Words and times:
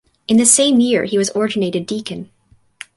In 0.27 0.37
the 0.37 0.47
same 0.47 0.79
year 0.79 1.03
he 1.05 1.19
was 1.19 1.29
ordinated 1.29 1.85
deacon. 1.85 2.31